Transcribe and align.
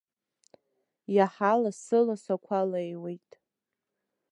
Иаҳа 1.15 1.51
лассы-лассы 1.61 2.31
ақәа 2.35 2.59
леиуеит. 2.69 3.29